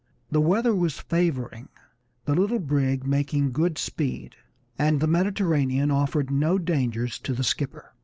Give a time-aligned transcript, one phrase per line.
[0.31, 1.69] The weather was favoring,
[2.25, 4.35] the little brig making good speed,
[4.79, 7.93] and the Mediterranean offered no dangers to the skipper.